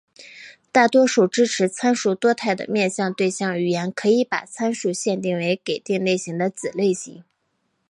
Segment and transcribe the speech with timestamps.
[0.71, 7.23] 大多数支持参数多态的面向对象语言可以把参数限定为给定类型的子类型。